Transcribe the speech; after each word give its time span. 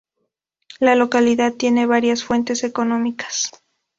La 0.79 0.95
localidad 0.95 1.53
tiene 1.53 1.85
variadas 1.85 2.23
fuentes 2.23 2.63
económicas. 2.63 3.51